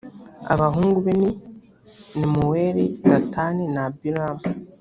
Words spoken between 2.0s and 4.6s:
nemuweli, datani na abiramu.